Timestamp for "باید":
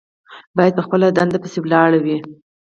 0.57-0.73